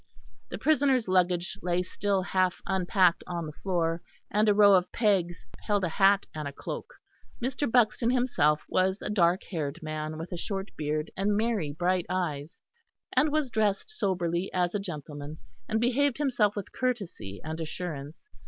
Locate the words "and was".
13.15-13.51